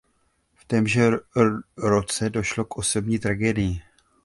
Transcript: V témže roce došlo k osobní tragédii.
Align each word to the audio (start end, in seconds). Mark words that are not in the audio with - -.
V 0.55 0.65
témže 0.65 1.11
roce 1.77 2.29
došlo 2.29 2.65
k 2.65 2.77
osobní 2.77 3.19
tragédii. 3.19 3.81